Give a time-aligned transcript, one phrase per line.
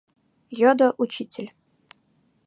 [0.59, 1.49] —йодо учитель.